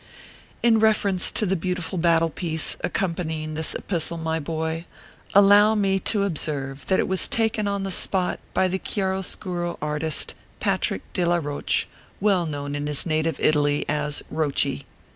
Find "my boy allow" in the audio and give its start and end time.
4.17-5.75